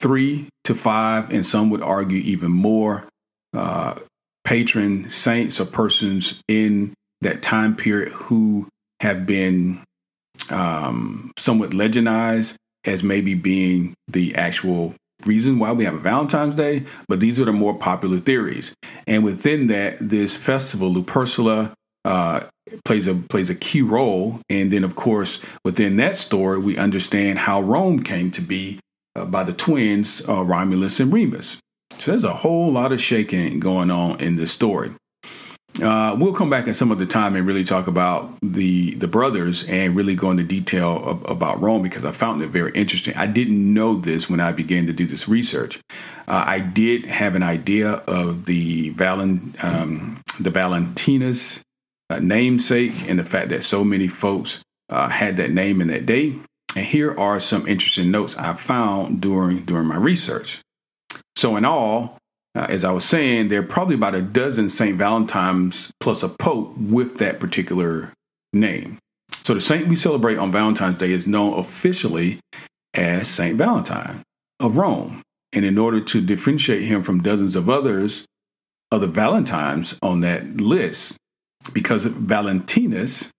three 0.00 0.48
to 0.64 0.74
five, 0.74 1.30
and 1.32 1.44
some 1.44 1.70
would 1.70 1.82
argue 1.82 2.18
even 2.18 2.50
more, 2.50 3.08
uh, 3.54 3.98
patron 4.44 5.08
saints 5.10 5.60
or 5.60 5.66
persons 5.66 6.40
in 6.48 6.94
that 7.20 7.42
time 7.42 7.74
period 7.74 8.08
who 8.08 8.68
have 9.00 9.26
been 9.26 9.82
um, 10.50 11.30
somewhat 11.36 11.70
legendized 11.70 12.54
as 12.84 13.02
maybe 13.02 13.34
being 13.34 13.94
the 14.06 14.34
actual 14.34 14.94
reason 15.26 15.58
why 15.58 15.72
we 15.72 15.84
have 15.84 15.94
a 15.94 15.98
Valentine's 15.98 16.54
Day, 16.54 16.84
but 17.08 17.20
these 17.20 17.40
are 17.40 17.44
the 17.44 17.52
more 17.52 17.74
popular 17.74 18.18
theories. 18.18 18.72
And 19.06 19.24
within 19.24 19.66
that, 19.66 19.96
this 20.00 20.36
festival, 20.36 20.94
Lupercula, 20.94 21.72
uh, 22.04 22.40
plays 22.84 23.06
a 23.06 23.14
plays 23.14 23.50
a 23.50 23.54
key 23.54 23.82
role. 23.82 24.40
And 24.48 24.70
then, 24.70 24.84
of 24.84 24.94
course, 24.94 25.38
within 25.64 25.96
that 25.96 26.16
story, 26.16 26.58
we 26.58 26.78
understand 26.78 27.40
how 27.40 27.60
Rome 27.60 28.02
came 28.02 28.30
to 28.32 28.40
be 28.40 28.78
uh, 29.18 29.24
by 29.24 29.42
the 29.42 29.52
twins, 29.52 30.22
uh, 30.28 30.42
Romulus 30.42 31.00
and 31.00 31.12
Remus. 31.12 31.58
So 31.98 32.12
there's 32.12 32.24
a 32.24 32.34
whole 32.34 32.70
lot 32.70 32.92
of 32.92 33.00
shaking 33.00 33.58
going 33.60 33.90
on 33.90 34.20
in 34.20 34.36
this 34.36 34.52
story. 34.52 34.92
Uh, 35.82 36.16
we'll 36.18 36.32
come 36.32 36.50
back 36.50 36.66
at 36.66 36.74
some 36.74 36.90
other 36.90 37.06
time 37.06 37.36
and 37.36 37.46
really 37.46 37.62
talk 37.62 37.86
about 37.86 38.32
the 38.42 38.94
the 38.96 39.06
brothers 39.06 39.62
and 39.64 39.94
really 39.94 40.16
go 40.16 40.30
into 40.30 40.42
detail 40.42 41.00
of, 41.04 41.30
about 41.30 41.60
Rome 41.60 41.82
because 41.82 42.04
I 42.04 42.10
found 42.10 42.42
it 42.42 42.48
very 42.48 42.72
interesting. 42.72 43.14
I 43.14 43.26
didn't 43.26 43.74
know 43.74 43.96
this 43.96 44.28
when 44.28 44.40
I 44.40 44.50
began 44.50 44.86
to 44.86 44.92
do 44.92 45.06
this 45.06 45.28
research. 45.28 45.78
Uh, 46.26 46.42
I 46.46 46.58
did 46.60 47.06
have 47.06 47.36
an 47.36 47.44
idea 47.44 47.90
of 47.90 48.46
the 48.46 48.90
Valent, 48.90 49.62
um, 49.64 50.20
the 50.40 50.50
Valentinus 50.50 51.60
uh, 52.10 52.18
namesake 52.18 53.08
and 53.08 53.18
the 53.18 53.24
fact 53.24 53.50
that 53.50 53.62
so 53.62 53.84
many 53.84 54.08
folks 54.08 54.60
uh, 54.88 55.08
had 55.08 55.36
that 55.36 55.50
name 55.50 55.80
in 55.80 55.88
that 55.88 56.06
day. 56.06 56.38
And 56.76 56.84
here 56.86 57.18
are 57.18 57.40
some 57.40 57.66
interesting 57.66 58.10
notes 58.10 58.36
I 58.36 58.52
found 58.54 59.20
during 59.20 59.64
during 59.64 59.86
my 59.86 59.96
research. 59.96 60.60
So 61.36 61.56
in 61.56 61.64
all, 61.64 62.18
uh, 62.54 62.66
as 62.68 62.84
I 62.84 62.90
was 62.90 63.04
saying, 63.04 63.48
there 63.48 63.60
are 63.60 63.66
probably 63.66 63.94
about 63.94 64.14
a 64.14 64.22
dozen 64.22 64.70
St. 64.70 64.96
Valentine's 64.96 65.90
plus 66.00 66.22
a 66.22 66.28
Pope 66.28 66.76
with 66.76 67.18
that 67.18 67.40
particular 67.40 68.12
name. 68.52 68.98
So 69.44 69.54
the 69.54 69.60
saint 69.60 69.88
we 69.88 69.96
celebrate 69.96 70.36
on 70.36 70.52
Valentine's 70.52 70.98
Day 70.98 71.12
is 71.12 71.26
known 71.26 71.58
officially 71.58 72.40
as 72.94 73.28
St. 73.28 73.56
Valentine 73.56 74.22
of 74.60 74.76
Rome. 74.76 75.22
And 75.52 75.64
in 75.64 75.78
order 75.78 76.00
to 76.00 76.20
differentiate 76.20 76.82
him 76.82 77.02
from 77.02 77.22
dozens 77.22 77.56
of 77.56 77.70
others, 77.70 78.26
other 78.90 79.06
Valentines 79.06 79.94
on 80.02 80.20
that 80.20 80.60
list, 80.60 81.16
because 81.72 82.04
Valentinus, 82.04 83.30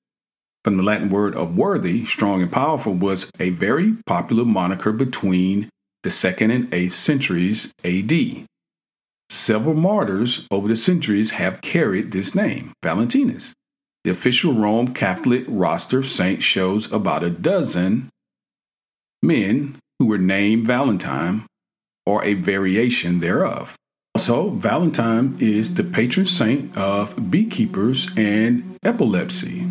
from 0.63 0.77
the 0.77 0.83
Latin 0.83 1.09
word 1.09 1.35
of 1.35 1.55
worthy, 1.55 2.05
strong 2.05 2.41
and 2.41 2.51
powerful, 2.51 2.93
was 2.93 3.29
a 3.39 3.49
very 3.51 3.93
popular 4.05 4.45
moniker 4.45 4.91
between 4.91 5.69
the 6.03 6.11
second 6.11 6.51
and 6.51 6.73
eighth 6.73 6.95
centuries 6.95 7.71
AD. 7.83 8.45
Several 9.29 9.75
martyrs 9.75 10.47
over 10.51 10.67
the 10.67 10.75
centuries 10.75 11.31
have 11.31 11.61
carried 11.61 12.11
this 12.11 12.33
name, 12.33 12.73
Valentinus. 12.83 13.53
The 14.03 14.11
official 14.11 14.53
Rome 14.53 14.93
Catholic 14.93 15.45
roster 15.47 15.99
of 15.99 16.07
saints 16.07 16.43
shows 16.43 16.91
about 16.91 17.23
a 17.23 17.29
dozen 17.29 18.09
men 19.21 19.77
who 19.99 20.05
were 20.05 20.17
named 20.17 20.65
Valentine 20.65 21.45
or 22.05 22.23
a 22.23 22.33
variation 22.33 23.19
thereof. 23.19 23.75
Also, 24.15 24.49
Valentine 24.49 25.37
is 25.39 25.75
the 25.75 25.83
patron 25.83 26.25
saint 26.25 26.75
of 26.77 27.29
beekeepers 27.29 28.09
and 28.17 28.77
epilepsy 28.83 29.67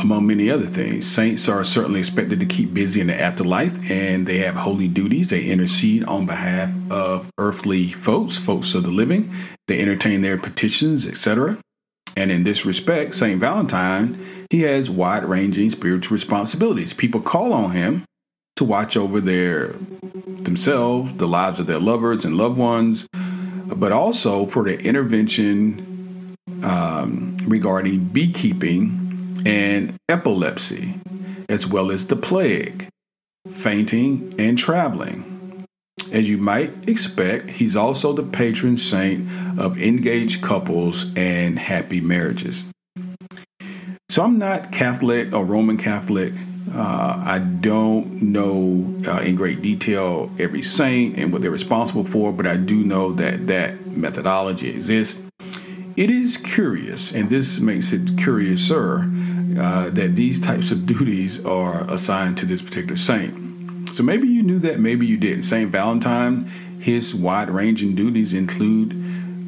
among 0.00 0.26
many 0.26 0.50
other 0.50 0.66
things. 0.66 1.06
Saints 1.06 1.48
are 1.48 1.62
certainly 1.62 2.00
expected 2.00 2.40
to 2.40 2.46
keep 2.46 2.72
busy 2.72 3.00
in 3.00 3.08
the 3.08 3.20
afterlife 3.20 3.90
and 3.90 4.26
they 4.26 4.38
have 4.38 4.54
holy 4.54 4.88
duties. 4.88 5.28
They 5.28 5.44
intercede 5.44 6.04
on 6.04 6.26
behalf 6.26 6.70
of 6.90 7.30
earthly 7.38 7.92
folks, 7.92 8.38
folks 8.38 8.74
of 8.74 8.82
the 8.82 8.90
living. 8.90 9.32
They 9.68 9.80
entertain 9.80 10.22
their 10.22 10.38
petitions, 10.38 11.06
etc. 11.06 11.58
And 12.16 12.30
in 12.30 12.44
this 12.44 12.64
respect, 12.64 13.14
St. 13.14 13.38
Valentine, 13.38 14.46
he 14.48 14.62
has 14.62 14.90
wide 14.90 15.24
ranging 15.24 15.70
spiritual 15.70 16.14
responsibilities. 16.14 16.94
People 16.94 17.20
call 17.20 17.52
on 17.52 17.72
him 17.72 18.04
to 18.56 18.64
watch 18.64 18.96
over 18.96 19.20
their 19.20 19.74
themselves, 20.24 21.14
the 21.14 21.28
lives 21.28 21.60
of 21.60 21.66
their 21.66 21.78
lovers 21.78 22.24
and 22.24 22.36
loved 22.36 22.58
ones, 22.58 23.06
but 23.66 23.92
also 23.92 24.46
for 24.46 24.64
their 24.64 24.78
intervention 24.80 26.36
um, 26.62 27.36
regarding 27.46 28.06
beekeeping 28.06 29.09
and 29.44 29.94
epilepsy, 30.08 31.00
as 31.48 31.66
well 31.66 31.90
as 31.90 32.06
the 32.06 32.16
plague, 32.16 32.88
fainting, 33.50 34.34
and 34.38 34.58
traveling. 34.58 35.66
As 36.12 36.28
you 36.28 36.38
might 36.38 36.88
expect, 36.88 37.50
he's 37.50 37.76
also 37.76 38.12
the 38.12 38.22
patron 38.22 38.76
saint 38.76 39.28
of 39.58 39.80
engaged 39.80 40.42
couples 40.42 41.06
and 41.14 41.58
happy 41.58 42.00
marriages. 42.00 42.64
So 44.08 44.24
I'm 44.24 44.38
not 44.38 44.72
Catholic 44.72 45.32
or 45.32 45.44
Roman 45.44 45.76
Catholic. 45.76 46.34
Uh, 46.74 47.22
I 47.24 47.38
don't 47.38 48.22
know 48.22 49.00
uh, 49.06 49.20
in 49.20 49.36
great 49.36 49.62
detail 49.62 50.30
every 50.38 50.62
saint 50.62 51.16
and 51.16 51.32
what 51.32 51.42
they're 51.42 51.50
responsible 51.50 52.04
for, 52.04 52.32
but 52.32 52.46
I 52.46 52.56
do 52.56 52.82
know 52.82 53.12
that 53.12 53.46
that 53.46 53.86
methodology 53.86 54.68
exists. 54.70 55.20
It 55.96 56.10
is 56.10 56.36
curious, 56.36 57.12
and 57.12 57.30
this 57.30 57.60
makes 57.60 57.92
it 57.92 58.16
curiouser, 58.16 59.08
uh, 59.60 59.90
that 59.90 60.16
these 60.16 60.40
types 60.40 60.70
of 60.70 60.86
duties 60.86 61.44
are 61.44 61.88
assigned 61.90 62.38
to 62.38 62.46
this 62.46 62.62
particular 62.62 62.96
saint. 62.96 63.34
So 63.94 64.02
maybe 64.02 64.26
you 64.26 64.42
knew 64.42 64.58
that, 64.60 64.80
maybe 64.80 65.06
you 65.06 65.16
didn't. 65.16 65.42
Saint 65.42 65.70
Valentine, 65.70 66.44
his 66.80 67.14
wide 67.14 67.50
ranging 67.50 67.94
duties 67.94 68.32
include, 68.32 68.96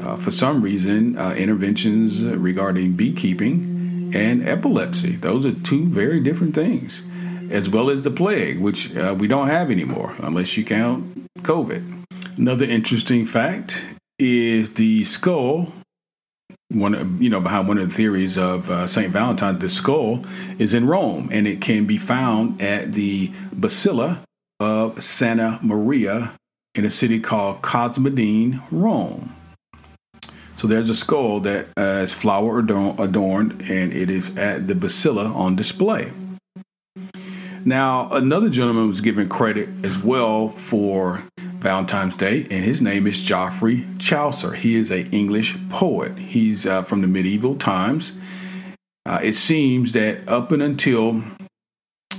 uh, 0.02 0.16
for 0.16 0.30
some 0.30 0.60
reason, 0.60 1.16
uh, 1.16 1.32
interventions 1.32 2.22
regarding 2.22 2.92
beekeeping 2.92 4.12
and 4.14 4.46
epilepsy. 4.46 5.16
Those 5.16 5.46
are 5.46 5.54
two 5.54 5.88
very 5.88 6.20
different 6.20 6.54
things, 6.54 7.02
as 7.50 7.70
well 7.70 7.88
as 7.88 8.02
the 8.02 8.10
plague, 8.10 8.60
which 8.60 8.94
uh, 8.94 9.14
we 9.18 9.26
don't 9.26 9.48
have 9.48 9.70
anymore 9.70 10.14
unless 10.18 10.56
you 10.56 10.64
count 10.64 11.32
COVID. 11.42 12.04
Another 12.36 12.66
interesting 12.66 13.24
fact 13.24 13.82
is 14.18 14.74
the 14.74 15.04
skull. 15.04 15.72
One, 16.72 17.18
you 17.20 17.28
know, 17.28 17.40
behind 17.40 17.68
one 17.68 17.78
of 17.78 17.88
the 17.88 17.94
theories 17.94 18.38
of 18.38 18.70
uh, 18.70 18.86
Saint 18.86 19.12
Valentine, 19.12 19.58
the 19.58 19.68
skull 19.68 20.24
is 20.58 20.72
in 20.72 20.86
Rome, 20.86 21.28
and 21.30 21.46
it 21.46 21.60
can 21.60 21.84
be 21.84 21.98
found 21.98 22.62
at 22.62 22.92
the 22.92 23.30
Basilica 23.52 24.24
of 24.58 25.02
Santa 25.02 25.58
Maria 25.62 26.32
in 26.74 26.84
a 26.84 26.90
city 26.90 27.20
called 27.20 27.60
Cosmedin, 27.60 28.62
Rome. 28.70 29.34
So 30.56 30.66
there's 30.66 30.88
a 30.88 30.94
skull 30.94 31.40
that 31.40 31.66
uh, 31.76 32.04
is 32.04 32.12
flower 32.12 32.60
adorned, 32.60 33.62
and 33.68 33.92
it 33.92 34.08
is 34.08 34.34
at 34.36 34.68
the 34.68 34.74
Basilica 34.74 35.28
on 35.28 35.56
display. 35.56 36.12
Now, 37.64 38.12
another 38.12 38.48
gentleman 38.48 38.88
was 38.88 39.00
given 39.00 39.28
credit 39.28 39.68
as 39.84 39.98
well 39.98 40.50
for 40.50 41.24
Valentine's 41.62 42.16
Day, 42.16 42.46
and 42.50 42.64
his 42.64 42.82
name 42.82 43.06
is 43.06 43.20
Geoffrey 43.20 43.86
Chaucer. 43.98 44.54
He 44.54 44.76
is 44.76 44.90
an 44.90 45.10
English 45.12 45.56
poet. 45.68 46.18
He's 46.18 46.66
uh, 46.66 46.82
from 46.82 47.00
the 47.00 47.06
medieval 47.06 47.56
times. 47.56 48.12
Uh, 49.06 49.20
it 49.22 49.34
seems 49.34 49.92
that 49.92 50.28
up 50.28 50.52
and 50.52 50.62
until 50.62 51.22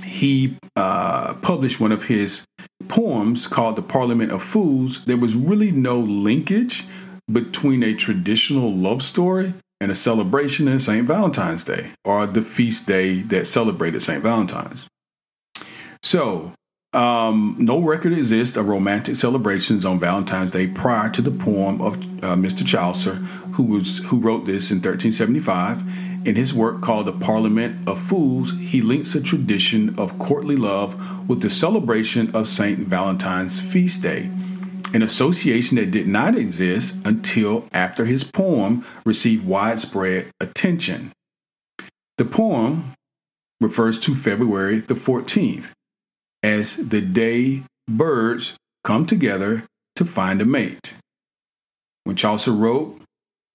he 0.02 0.56
uh, 0.76 1.34
published 1.34 1.80
one 1.80 1.92
of 1.92 2.04
his 2.04 2.44
poems 2.88 3.46
called 3.46 3.76
The 3.76 3.82
Parliament 3.82 4.32
of 4.32 4.42
Fools, 4.42 5.04
there 5.04 5.16
was 5.16 5.34
really 5.34 5.70
no 5.70 5.98
linkage 5.98 6.84
between 7.30 7.82
a 7.82 7.94
traditional 7.94 8.72
love 8.72 9.02
story 9.02 9.54
and 9.80 9.90
a 9.90 9.94
celebration 9.94 10.68
in 10.68 10.78
St. 10.78 11.06
Valentine's 11.06 11.64
Day 11.64 11.92
or 12.04 12.26
the 12.26 12.42
feast 12.42 12.86
day 12.86 13.22
that 13.22 13.46
celebrated 13.46 14.02
St. 14.02 14.22
Valentine's. 14.22 14.86
So, 16.02 16.52
um, 16.94 17.56
no 17.58 17.80
record 17.80 18.12
exists 18.12 18.56
of 18.56 18.68
romantic 18.68 19.16
celebrations 19.16 19.84
on 19.84 19.98
Valentine's 19.98 20.50
Day 20.52 20.66
prior 20.66 21.10
to 21.10 21.22
the 21.22 21.30
poem 21.30 21.80
of 21.80 21.96
uh, 22.22 22.34
Mr. 22.36 22.66
Chaucer, 22.66 23.14
who 23.54 23.64
was 23.64 23.98
who 23.98 24.18
wrote 24.18 24.46
this 24.46 24.70
in 24.70 24.78
1375. 24.78 25.82
In 26.26 26.36
his 26.36 26.54
work 26.54 26.80
called 26.80 27.06
The 27.06 27.12
Parliament 27.12 27.86
of 27.86 28.00
Fools, 28.00 28.52
he 28.58 28.80
links 28.80 29.14
a 29.14 29.20
tradition 29.20 29.98
of 29.98 30.18
courtly 30.18 30.56
love 30.56 31.28
with 31.28 31.42
the 31.42 31.50
celebration 31.50 32.34
of 32.34 32.48
St. 32.48 32.78
Valentine's 32.78 33.60
feast 33.60 34.00
day 34.00 34.30
an 34.94 35.02
association 35.02 35.76
that 35.76 35.90
did 35.90 36.06
not 36.06 36.38
exist 36.38 36.94
until 37.04 37.66
after 37.72 38.04
his 38.04 38.22
poem 38.22 38.86
received 39.04 39.44
widespread 39.44 40.30
attention. 40.40 41.12
The 42.16 42.24
poem 42.24 42.94
refers 43.60 43.98
to 44.00 44.14
February 44.14 44.80
the 44.80 44.94
14th 44.94 45.72
as 46.44 46.76
the 46.76 47.00
day 47.00 47.62
birds 47.88 48.54
come 48.84 49.06
together 49.06 49.64
to 49.96 50.04
find 50.04 50.42
a 50.42 50.44
mate. 50.44 50.94
When 52.04 52.16
Chaucer 52.16 52.52
wrote, 52.52 53.00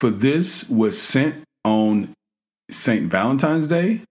For 0.02 0.10
this 0.10 0.67
was 0.67 0.99
sent 0.99 1.43
on 1.63 2.13
St. 2.71 3.04
Valentine's 3.04 3.67
Day, 3.67 4.02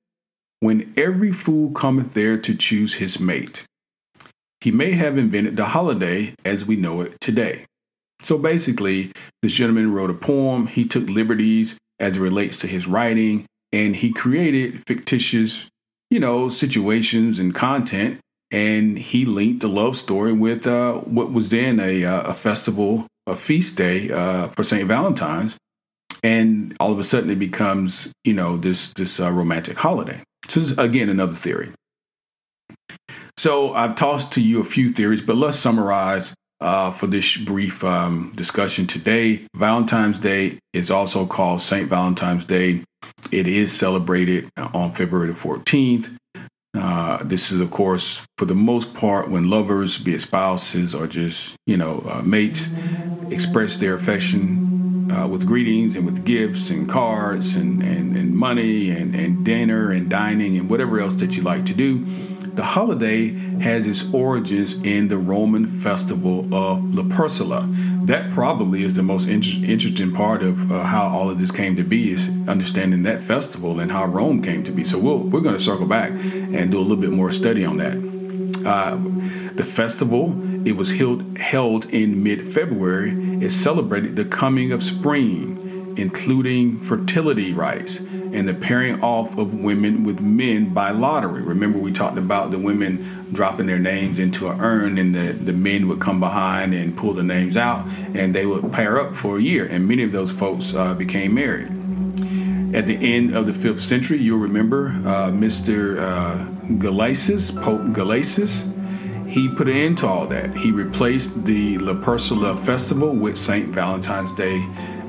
when 0.61 0.95
every 0.97 1.33
fool 1.33 1.73
cometh 1.73 2.15
there 2.15 2.39
to 2.39 2.55
choose 2.55 2.95
his 2.95 3.19
mate. 3.19 3.65
He 4.61 4.71
may 4.71 4.93
have 4.93 5.19
invented 5.19 5.57
the 5.57 5.67
holiday 5.67 6.35
as 6.45 6.65
we 6.65 6.77
know 6.77 7.01
it 7.01 7.21
today. 7.21 7.65
So 8.23 8.39
basically, 8.39 9.11
this 9.43 9.53
gentleman 9.53 9.93
wrote 9.93 10.11
a 10.11 10.15
poem. 10.15 10.69
He 10.69 10.87
took 10.87 11.09
liberties 11.09 11.77
as 11.99 12.17
it 12.17 12.21
relates 12.21 12.61
to 12.61 12.69
his 12.69 12.87
writing, 12.87 13.45
and 13.73 13.97
he 13.97 14.13
created 14.13 14.85
fictitious, 14.87 15.67
you 16.11 16.21
know, 16.21 16.49
situations 16.49 17.41
and 17.41 17.53
content. 17.53 18.21
And 18.51 18.99
he 18.99 19.27
linked 19.27 19.61
the 19.61 19.69
love 19.69 19.97
story 19.97 20.33
with 20.33 20.67
uh, 20.67 20.95
what 20.95 21.33
was 21.33 21.51
then 21.51 21.81
a, 21.81 22.05
uh, 22.05 22.31
a 22.31 22.35
festival, 22.35 23.07
a 23.27 23.37
feast 23.37 23.77
day 23.77 24.11
uh, 24.11 24.49
for 24.49 24.65
St. 24.65 24.89
Valentine's. 24.89 25.57
And 26.23 26.75
all 26.81 26.91
of 26.93 26.99
a 26.99 27.05
sudden, 27.05 27.31
it 27.31 27.39
becomes, 27.39 28.11
you 28.25 28.33
know, 28.33 28.57
this 28.57 28.93
this 28.95 29.21
uh, 29.21 29.31
romantic 29.31 29.77
holiday. 29.77 30.23
So, 30.49 30.61
this 30.61 30.71
is, 30.73 30.79
again, 30.79 31.09
another 31.09 31.35
theory. 31.35 31.71
So 33.39 33.73
I've 33.73 33.95
tossed 33.95 34.33
to 34.33 34.43
you 34.43 34.61
a 34.61 34.65
few 34.65 34.89
theories, 34.89 35.23
but 35.23 35.37
let's 35.37 35.57
summarize 35.57 36.35
uh, 36.61 36.91
for 36.91 37.07
this 37.07 37.37
brief 37.37 37.85
um, 37.85 38.33
discussion 38.35 38.89
today. 38.89 39.47
Valentine's 39.55 40.19
Day 40.19 40.59
is 40.73 40.91
also 40.91 41.25
called 41.25 41.63
St. 41.63 41.89
Valentine's 41.89 42.45
Day. 42.45 42.83
It 43.31 43.47
is 43.47 43.73
celebrated 43.73 44.51
on 44.57 44.93
February 44.93 45.29
the 45.29 45.39
14th. 45.39 46.11
Uh, 46.81 47.23
this 47.25 47.51
is, 47.51 47.59
of 47.59 47.71
course, 47.71 48.25
for 48.37 48.45
the 48.45 48.55
most 48.55 48.95
part, 48.95 49.29
when 49.29 49.51
lovers, 49.51 49.99
be 49.99 50.15
it 50.15 50.21
spouses 50.21 50.95
or 50.95 51.09
just, 51.09 51.57
you 51.67 51.77
know, 51.77 52.05
uh, 52.09 52.23
mates, 52.23 52.71
express 53.31 53.77
their 53.77 53.95
affection 53.95 55.11
uh, 55.11 55.27
with 55.27 55.45
greetings 55.45 55.97
and 55.97 56.07
with 56.07 56.25
gifts 56.25 56.71
and 56.71 56.89
cards 56.89 57.57
and, 57.57 57.83
and, 57.83 58.17
and 58.17 58.35
money 58.37 58.91
and, 58.91 59.15
and 59.15 59.45
dinner 59.45 59.91
and 59.91 60.09
dining 60.09 60.57
and 60.57 60.71
whatever 60.71 61.01
else 61.01 61.15
that 61.17 61.35
you 61.35 61.43
like 61.43 61.67
to 61.67 61.75
do. 61.75 62.07
The 62.59 62.65
holiday 62.65 63.29
has 63.61 63.87
its 63.87 64.13
origins 64.13 64.73
in 64.83 65.07
the 65.07 65.17
Roman 65.17 65.65
festival 65.65 66.41
of 66.53 66.81
Lupercalia. 66.81 68.05
That 68.09 68.33
probably 68.33 68.83
is 68.83 68.95
the 68.95 69.03
most 69.05 69.29
inter- 69.29 69.65
interesting 69.65 70.11
part 70.11 70.43
of 70.43 70.73
uh, 70.73 70.83
how 70.83 71.07
all 71.07 71.31
of 71.31 71.39
this 71.39 71.53
came 71.53 71.77
to 71.77 71.85
be 71.85 72.11
is 72.11 72.29
understanding 72.49 73.05
that 73.05 73.23
festival 73.23 73.79
and 73.79 73.93
how 73.93 74.07
Rome 74.07 74.43
came 74.43 74.65
to 74.65 74.73
be. 74.73 74.83
So 74.83 74.99
we 74.99 75.29
we 75.31 75.39
are 75.39 75.41
going 75.41 75.55
to 75.55 75.61
circle 75.61 75.87
back 75.87 76.11
and 76.11 76.73
do 76.73 76.79
a 76.79 76.81
little 76.81 76.97
bit 76.97 77.13
more 77.13 77.31
study 77.31 77.65
on 77.65 77.77
that. 77.77 77.97
Uh, 78.67 78.97
the 79.55 79.65
festival 79.65 80.37
it 80.67 80.73
was 80.73 80.91
held 80.91 81.39
held 81.39 81.85
in 81.91 82.25
mid-February. 82.25 83.11
It 83.41 83.53
celebrated 83.53 84.17
the 84.17 84.25
coming 84.25 84.73
of 84.73 84.83
spring, 84.83 85.68
including 85.99 86.79
fertility 86.79 87.53
rites 87.53 87.99
and 87.99 88.49
the 88.49 88.55
pairing 88.55 89.03
off 89.03 89.37
of 89.37 89.55
women 89.55 90.05
with 90.05 90.21
men 90.21 90.73
by 90.73 90.91
lottery. 90.91 91.43
Remember, 91.43 91.79
we 91.79 91.93
talked 91.93 92.19
about 92.19 92.51
the 92.51 92.59
women 92.59 93.27
dropping 93.33 93.67
their 93.67 93.79
names 93.79 94.19
into 94.19 94.49
an 94.49 94.61
urn, 94.61 94.99
and 94.99 95.15
the, 95.15 95.33
the 95.33 95.53
men 95.53 95.89
would 95.89 96.01
come 96.01 96.21
behind 96.21 96.75
and 96.75 96.97
pull 96.97 97.13
the 97.13 97.23
names 97.23 97.57
out, 97.57 97.87
and 98.15 98.35
they 98.35 98.47
would 98.47 98.73
pair 98.73 99.01
up 99.01 99.15
for 99.15 99.39
a 99.39 99.43
year. 99.43 99.67
And 99.67 99.89
many 99.89 100.03
of 100.03 100.13
those 100.13 100.31
folks 100.31 100.75
uh, 100.75 100.95
became 100.95 101.35
married. 101.35 101.69
At 102.75 102.87
the 102.87 102.97
end 103.01 103.35
of 103.35 103.47
the 103.47 103.53
fifth 103.53 103.81
century, 103.81 104.19
you'll 104.19 104.41
remember 104.41 104.89
uh, 104.89 105.31
Mr. 105.31 105.99
Uh, 105.99 106.47
Gelasius, 106.75 107.51
Pope 107.63 107.81
Gelasius. 107.95 108.75
He 109.27 109.49
put 109.49 109.69
an 109.69 109.77
end 109.77 109.99
to 109.99 110.07
all 110.07 110.27
that. 110.27 110.55
He 110.57 110.71
replaced 110.71 111.45
the 111.45 111.79
La 111.79 111.93
Lupercalia 111.93 112.63
festival 112.65 113.15
with 113.15 113.37
St. 113.37 113.69
Valentine's 113.69 114.33
Day 114.33 114.59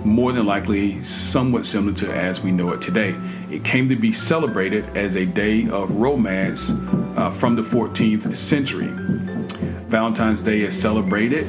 more 0.06 0.32
than 0.32 0.46
likely 0.46 1.04
somewhat 1.04 1.66
similar 1.66 1.94
to 1.94 2.14
as 2.14 2.42
we 2.42 2.52
know 2.52 2.72
it 2.74 2.82
today. 2.82 3.16
It 3.50 3.64
came 3.64 3.90
to 3.90 3.96
be 3.96 4.12
celebrated 4.12 4.86
as 4.98 5.16
a 5.16 5.26
day 5.26 5.68
of 5.70 5.92
romance 5.92 6.72
uh, 7.16 7.32
from 7.32 7.56
the 7.56 7.62
14th 7.62 8.36
century. 8.36 8.92
Valentine's 9.88 10.42
Day 10.42 10.62
is 10.62 10.80
celebrated 10.80 11.48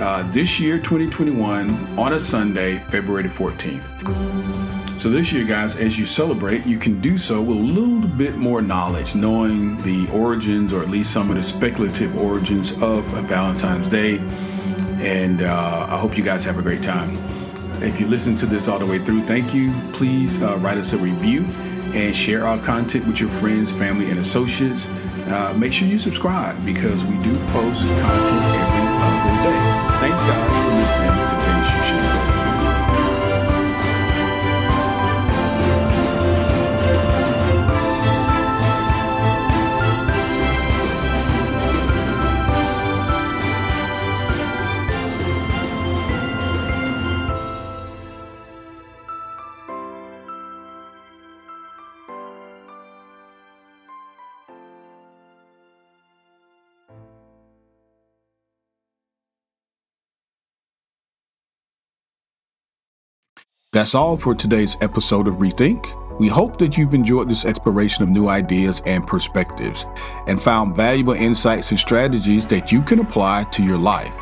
uh, 0.00 0.22
this 0.32 0.58
year, 0.58 0.78
2021, 0.78 1.98
on 1.98 2.14
a 2.14 2.20
Sunday, 2.20 2.78
February 2.90 3.24
14th. 3.24 4.98
So, 4.98 5.10
this 5.10 5.32
year, 5.32 5.44
guys, 5.44 5.76
as 5.76 5.98
you 5.98 6.06
celebrate, 6.06 6.64
you 6.64 6.78
can 6.78 7.00
do 7.00 7.18
so 7.18 7.42
with 7.42 7.58
a 7.58 7.60
little 7.60 8.06
bit 8.08 8.36
more 8.36 8.62
knowledge, 8.62 9.14
knowing 9.14 9.76
the 9.78 10.08
origins 10.10 10.72
or 10.72 10.82
at 10.82 10.88
least 10.88 11.12
some 11.12 11.28
of 11.30 11.36
the 11.36 11.42
speculative 11.42 12.16
origins 12.16 12.72
of 12.82 13.04
Valentine's 13.26 13.88
Day. 13.88 14.18
And 15.00 15.42
uh, 15.42 15.86
I 15.88 15.98
hope 15.98 16.16
you 16.16 16.24
guys 16.24 16.44
have 16.44 16.58
a 16.58 16.62
great 16.62 16.82
time. 16.82 17.16
If 17.82 17.98
you 17.98 18.06
listen 18.06 18.36
to 18.36 18.46
this 18.46 18.68
all 18.68 18.78
the 18.78 18.86
way 18.86 18.98
through, 18.98 19.26
thank 19.26 19.54
you. 19.54 19.72
Please 19.92 20.40
uh, 20.42 20.58
write 20.58 20.76
us 20.76 20.92
a 20.92 20.98
review 20.98 21.44
and 21.94 22.14
share 22.14 22.46
our 22.46 22.58
content 22.58 23.06
with 23.06 23.20
your 23.20 23.30
friends, 23.40 23.72
family, 23.72 24.10
and 24.10 24.20
associates. 24.20 24.86
Uh, 25.26 25.54
make 25.56 25.72
sure 25.72 25.88
you 25.88 25.98
subscribe 25.98 26.62
because 26.64 27.04
we 27.04 27.16
do 27.22 27.34
post 27.52 27.80
content 27.80 28.44
every 28.54 28.86
other 29.00 29.42
day. 29.44 29.98
Thanks, 30.00 30.20
guys, 30.20 30.64
for 30.64 30.76
listening 30.76 31.39
That's 63.72 63.94
all 63.94 64.16
for 64.16 64.34
today's 64.34 64.76
episode 64.80 65.28
of 65.28 65.34
Rethink. 65.34 66.18
We 66.18 66.26
hope 66.26 66.58
that 66.58 66.76
you've 66.76 66.92
enjoyed 66.92 67.28
this 67.28 67.44
exploration 67.44 68.02
of 68.02 68.08
new 68.08 68.26
ideas 68.26 68.82
and 68.84 69.06
perspectives 69.06 69.86
and 70.26 70.42
found 70.42 70.74
valuable 70.74 71.12
insights 71.12 71.70
and 71.70 71.78
strategies 71.78 72.48
that 72.48 72.72
you 72.72 72.82
can 72.82 72.98
apply 72.98 73.44
to 73.52 73.62
your 73.62 73.78
life. 73.78 74.12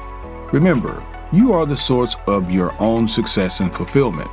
Remember, 0.53 1.03
you 1.33 1.55
are 1.55 1.65
the 1.65 1.75
source 1.75 2.15
of 2.27 2.51
your 2.51 2.75
own 2.79 3.09
success 3.09 3.61
and 3.61 3.75
fulfillment. 3.75 4.29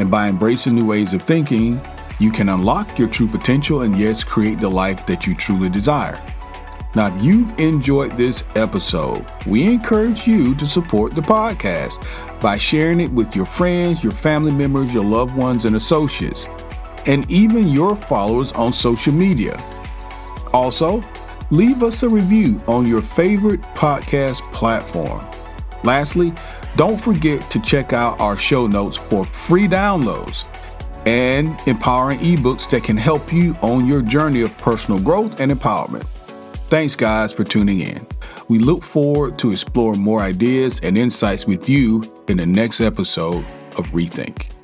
And 0.00 0.10
by 0.10 0.28
embracing 0.28 0.74
new 0.74 0.86
ways 0.86 1.14
of 1.14 1.22
thinking, 1.22 1.80
you 2.18 2.32
can 2.32 2.48
unlock 2.48 2.98
your 2.98 3.06
true 3.06 3.28
potential 3.28 3.82
and 3.82 3.96
yes, 3.96 4.24
create 4.24 4.58
the 4.58 4.68
life 4.68 5.06
that 5.06 5.24
you 5.24 5.36
truly 5.36 5.68
desire. 5.68 6.20
Now, 6.94 7.14
if 7.14 7.22
you've 7.22 7.58
enjoyed 7.60 8.12
this 8.12 8.44
episode, 8.54 9.26
we 9.46 9.64
encourage 9.64 10.26
you 10.26 10.54
to 10.54 10.66
support 10.66 11.14
the 11.14 11.20
podcast 11.20 12.02
by 12.40 12.56
sharing 12.56 13.00
it 13.00 13.12
with 13.12 13.36
your 13.36 13.44
friends, 13.44 14.02
your 14.02 14.12
family 14.12 14.52
members, 14.52 14.94
your 14.94 15.04
loved 15.04 15.36
ones, 15.36 15.66
and 15.66 15.76
associates, 15.76 16.48
and 17.06 17.30
even 17.30 17.68
your 17.68 17.94
followers 17.94 18.52
on 18.52 18.72
social 18.72 19.12
media. 19.12 19.62
Also, 20.54 21.04
leave 21.50 21.82
us 21.82 22.02
a 22.02 22.08
review 22.08 22.60
on 22.66 22.86
your 22.86 23.02
favorite 23.02 23.60
podcast 23.74 24.40
platform. 24.52 25.24
Lastly, 25.84 26.32
don't 26.76 26.98
forget 27.00 27.50
to 27.50 27.60
check 27.60 27.92
out 27.92 28.18
our 28.18 28.36
show 28.36 28.66
notes 28.66 28.96
for 28.96 29.24
free 29.24 29.68
downloads 29.68 30.46
and 31.06 31.58
empowering 31.66 32.18
ebooks 32.20 32.68
that 32.70 32.82
can 32.82 32.96
help 32.96 33.32
you 33.32 33.54
on 33.62 33.86
your 33.86 34.02
journey 34.02 34.40
of 34.40 34.56
personal 34.58 35.00
growth 35.00 35.40
and 35.40 35.52
empowerment. 35.52 36.06
Thanks, 36.68 36.94
guys, 36.96 37.32
for 37.32 37.44
tuning 37.44 37.80
in. 37.80 38.06
We 38.48 38.58
look 38.58 38.82
forward 38.82 39.38
to 39.38 39.52
explore 39.52 39.94
more 39.94 40.20
ideas 40.20 40.80
and 40.82 40.98
insights 40.98 41.46
with 41.46 41.66
you 41.66 42.02
in 42.28 42.36
the 42.36 42.44
next 42.44 42.82
episode 42.82 43.46
of 43.78 43.86
Rethink. 43.92 44.57